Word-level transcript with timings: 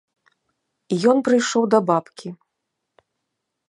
Ён 1.13 1.17
прыйшоў 1.29 1.63
да 1.75 1.79
бабкі. 1.93 2.27